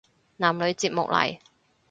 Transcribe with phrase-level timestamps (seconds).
[0.37, 1.37] 男女節目嚟